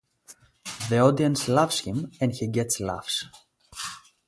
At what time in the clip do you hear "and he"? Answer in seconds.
2.19-2.47